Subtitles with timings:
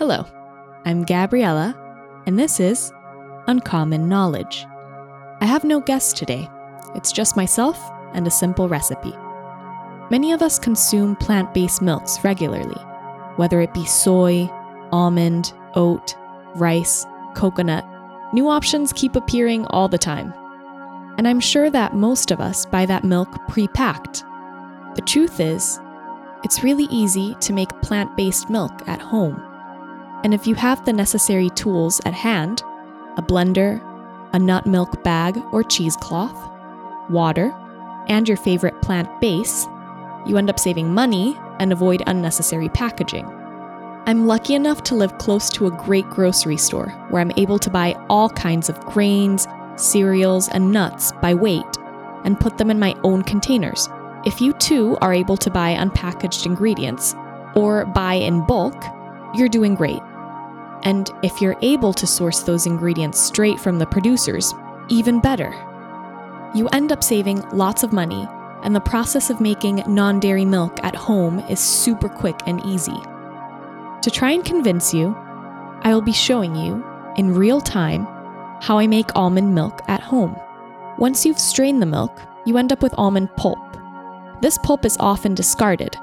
[0.00, 0.24] Hello,
[0.86, 1.76] I'm Gabriella,
[2.24, 2.90] and this is
[3.48, 4.64] Uncommon Knowledge.
[5.42, 6.48] I have no guest today,
[6.94, 7.78] it's just myself
[8.14, 9.12] and a simple recipe.
[10.10, 12.82] Many of us consume plant based milks regularly,
[13.36, 14.48] whether it be soy,
[14.90, 16.16] almond, oat,
[16.54, 17.04] rice,
[17.34, 17.84] coconut.
[18.32, 20.32] New options keep appearing all the time.
[21.18, 24.24] And I'm sure that most of us buy that milk pre packed.
[24.94, 25.78] The truth is,
[26.42, 29.44] it's really easy to make plant based milk at home.
[30.22, 32.62] And if you have the necessary tools at hand
[33.16, 33.82] a blender,
[34.32, 36.36] a nut milk bag or cheesecloth,
[37.10, 37.52] water,
[38.08, 39.66] and your favorite plant base,
[40.26, 43.26] you end up saving money and avoid unnecessary packaging.
[44.06, 47.70] I'm lucky enough to live close to a great grocery store where I'm able to
[47.70, 49.46] buy all kinds of grains,
[49.76, 51.76] cereals, and nuts by weight
[52.24, 53.88] and put them in my own containers.
[54.24, 57.14] If you too are able to buy unpackaged ingredients
[57.54, 58.82] or buy in bulk,
[59.34, 60.00] you're doing great.
[60.82, 64.54] And if you're able to source those ingredients straight from the producers,
[64.88, 65.50] even better.
[66.54, 68.26] You end up saving lots of money,
[68.62, 72.98] and the process of making non dairy milk at home is super quick and easy.
[74.02, 75.14] To try and convince you,
[75.82, 76.84] I will be showing you,
[77.16, 78.06] in real time,
[78.60, 80.36] how I make almond milk at home.
[80.98, 83.58] Once you've strained the milk, you end up with almond pulp.
[84.42, 85.96] This pulp is often discarded,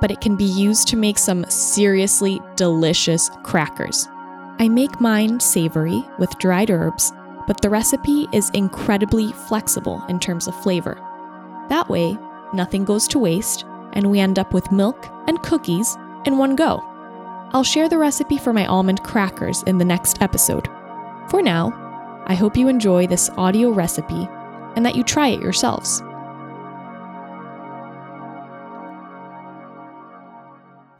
[0.00, 4.08] but it can be used to make some seriously delicious crackers.
[4.62, 7.12] I make mine savory with dried herbs,
[7.48, 10.94] but the recipe is incredibly flexible in terms of flavor.
[11.68, 12.16] That way,
[12.54, 15.96] nothing goes to waste, and we end up with milk and cookies
[16.26, 16.80] in one go.
[17.52, 20.68] I'll share the recipe for my almond crackers in the next episode.
[21.28, 21.72] For now,
[22.28, 24.28] I hope you enjoy this audio recipe
[24.76, 25.98] and that you try it yourselves.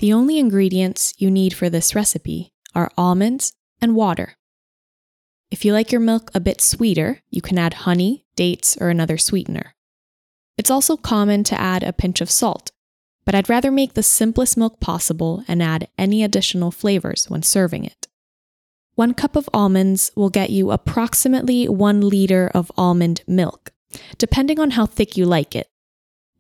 [0.00, 4.36] The only ingredients you need for this recipe are almonds and water.
[5.50, 9.18] If you like your milk a bit sweeter, you can add honey, dates, or another
[9.18, 9.74] sweetener.
[10.56, 12.72] It's also common to add a pinch of salt,
[13.24, 17.84] but I'd rather make the simplest milk possible and add any additional flavors when serving
[17.84, 18.08] it.
[18.94, 23.72] One cup of almonds will get you approximately one liter of almond milk,
[24.18, 25.68] depending on how thick you like it.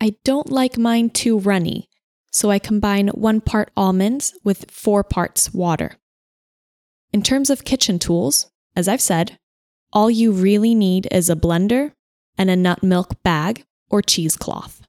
[0.00, 1.88] I don't like mine too runny,
[2.30, 5.96] so I combine one part almonds with four parts water.
[7.12, 9.38] In terms of kitchen tools, as I've said,
[9.92, 11.92] all you really need is a blender
[12.38, 14.80] and a nut milk bag or cheesecloth.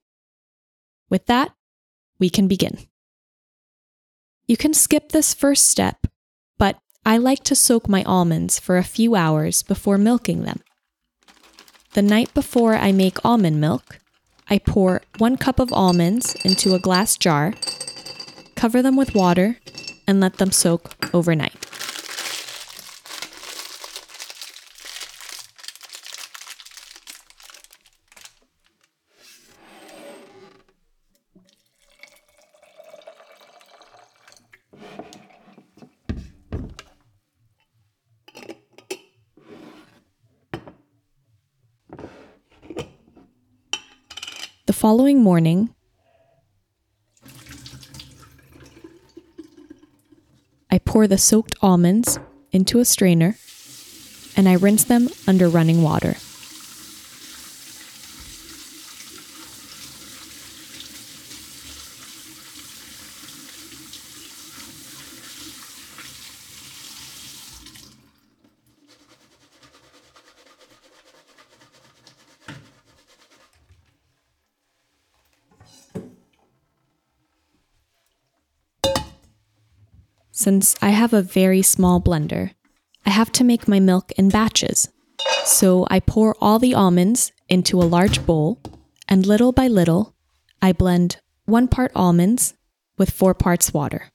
[1.10, 1.52] With that,
[2.20, 2.78] we can begin.
[4.48, 6.08] You can skip this first step,
[6.58, 10.62] but I like to soak my almonds for a few hours before milking them.
[11.92, 14.00] The night before I make almond milk,
[14.50, 17.54] I pour one cup of almonds into a glass jar,
[18.56, 19.58] cover them with water,
[20.08, 21.56] and let them soak overnight.
[44.66, 45.74] The following morning,
[50.70, 52.20] I pour the soaked almonds
[52.52, 53.38] into a strainer
[54.36, 56.18] and I rinse them under running water.
[80.36, 82.56] Since I have a very small blender,
[83.06, 84.90] I have to make my milk in batches.
[85.46, 88.60] So I pour all the almonds into a large bowl,
[89.08, 90.16] and little by little,
[90.60, 92.56] I blend one part almonds
[92.98, 94.10] with four parts water.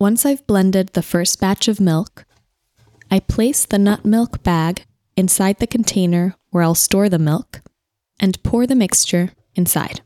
[0.00, 2.24] Once I've blended the first batch of milk,
[3.10, 4.84] I place the nut milk bag
[5.16, 7.62] inside the container where I'll store the milk
[8.20, 10.02] and pour the mixture inside.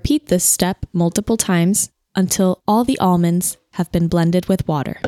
[0.00, 4.98] Repeat this step multiple times until all the almonds have been blended with water.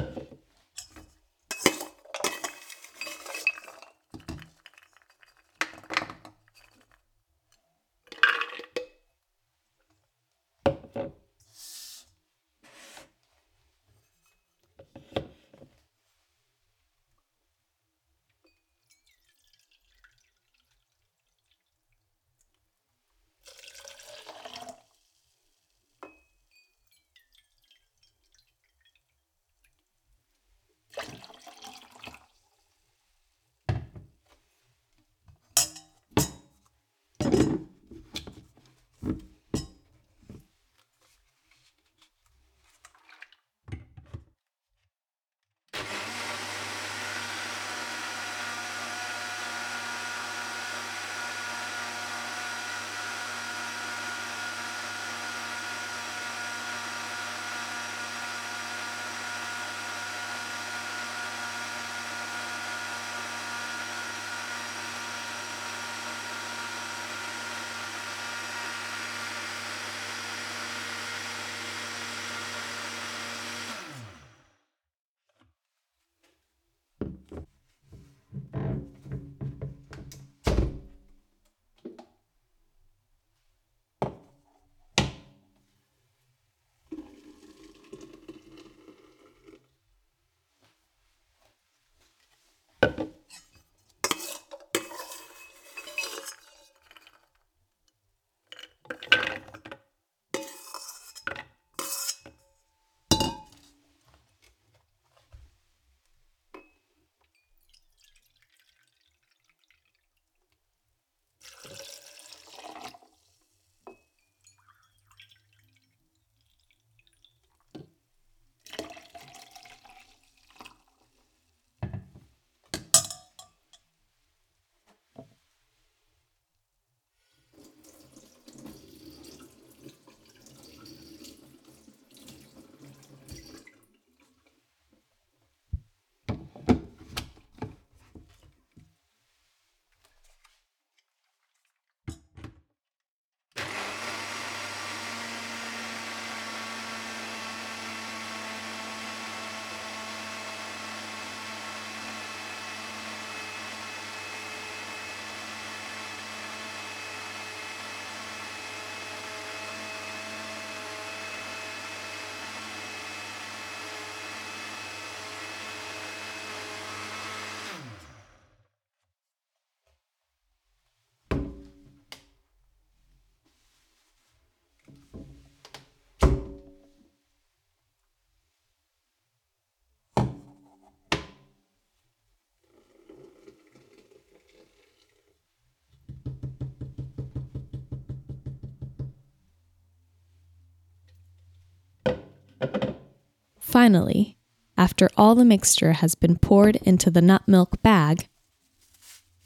[193.59, 194.37] Finally,
[194.77, 198.29] after all the mixture has been poured into the nut milk bag,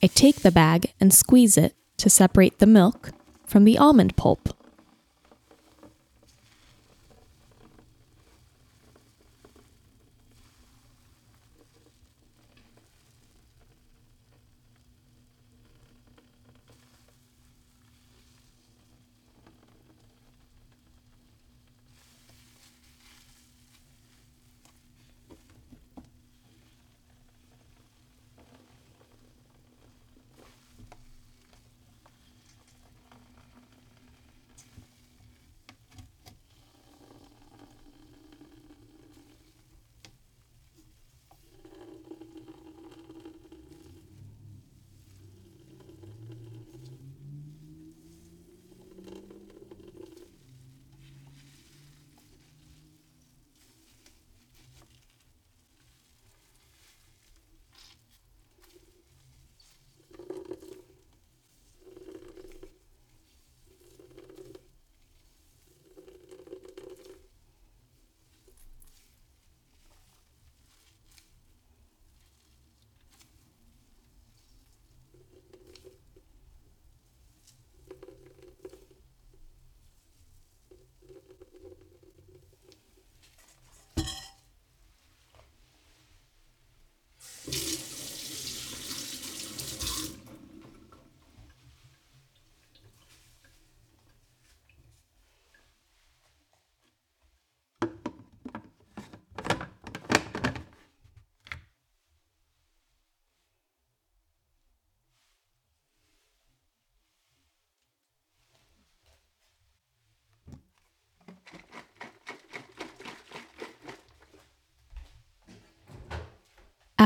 [0.03, 3.11] I take the bag and squeeze it to separate the milk
[3.45, 4.56] from the almond pulp.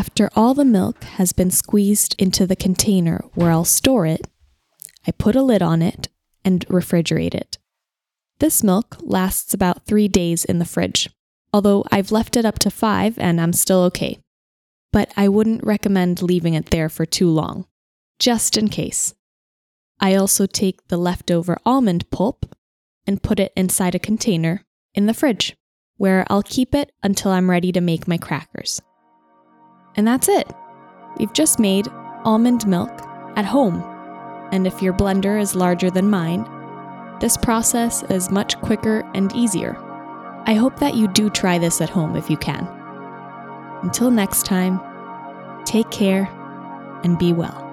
[0.00, 4.28] After all the milk has been squeezed into the container where I'll store it,
[5.06, 6.08] I put a lid on it
[6.42, 7.58] and refrigerate it.
[8.38, 11.10] This milk lasts about three days in the fridge,
[11.52, 14.18] although I've left it up to five and I'm still okay.
[14.90, 17.66] But I wouldn't recommend leaving it there for too long,
[18.18, 19.12] just in case.
[20.00, 22.46] I also take the leftover almond pulp
[23.06, 24.64] and put it inside a container
[24.94, 25.58] in the fridge,
[25.98, 28.80] where I'll keep it until I'm ready to make my crackers.
[29.96, 30.54] And that's it.
[31.18, 31.88] We've just made
[32.24, 32.90] almond milk
[33.36, 33.82] at home.
[34.52, 36.44] And if your blender is larger than mine,
[37.20, 39.76] this process is much quicker and easier.
[40.46, 42.66] I hope that you do try this at home if you can.
[43.82, 44.80] Until next time,
[45.64, 46.28] take care
[47.04, 47.69] and be well.